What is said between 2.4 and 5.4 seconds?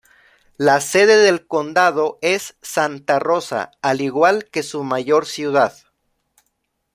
Santa Rosa, al igual que su mayor